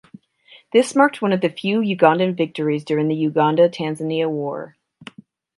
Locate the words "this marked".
0.73-1.21